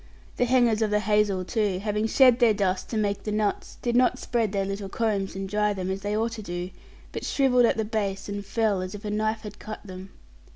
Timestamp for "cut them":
9.59-10.09